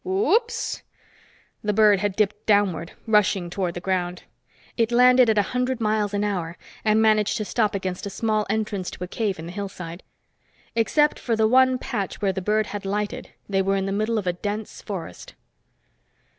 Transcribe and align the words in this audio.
Woops!" 0.03 0.81
The 1.63 1.73
bird 1.73 1.99
had 1.99 2.15
dipped 2.15 2.47
downward, 2.47 2.93
rushing 3.05 3.51
toward 3.51 3.75
the 3.75 3.79
ground. 3.79 4.23
It 4.75 4.91
landed 4.91 5.29
at 5.29 5.37
a 5.37 5.43
hundred 5.53 5.79
miles 5.79 6.11
an 6.15 6.23
hour 6.23 6.57
and 6.83 6.99
managed 7.03 7.37
to 7.37 7.45
stop 7.45 7.75
against 7.75 8.07
a 8.07 8.09
small 8.09 8.47
entrance 8.49 8.89
to 8.89 9.03
a 9.03 9.07
cave 9.07 9.37
in 9.37 9.45
the 9.45 9.51
hillside. 9.51 10.01
Except 10.75 11.19
for 11.19 11.35
the 11.35 11.47
one 11.47 11.77
patch 11.77 12.19
where 12.19 12.33
the 12.33 12.41
bird 12.41 12.65
had 12.65 12.83
lighted, 12.83 13.29
they 13.47 13.61
were 13.61 13.75
in 13.75 13.85
the 13.85 13.91
middle 13.91 14.17
of 14.17 14.25
a 14.25 14.33
dense 14.33 14.81
forest. 14.81 15.35